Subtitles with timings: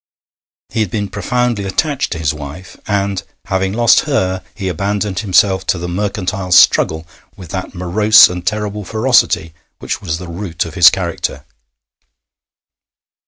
[0.69, 5.63] He had been profoundly attached to his wife, and, having lost her he abandoned himself
[5.67, 10.73] to the mercantile struggle with that morose and terrible ferocity which was the root of
[10.73, 11.45] his character.